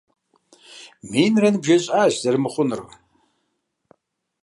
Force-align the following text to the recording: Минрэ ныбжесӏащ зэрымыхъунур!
Минрэ 1.11 1.49
ныбжесӏащ 1.53 2.13
зэрымыхъунур! 2.21 2.81